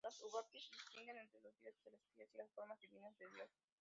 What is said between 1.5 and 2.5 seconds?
dioses celestiales y las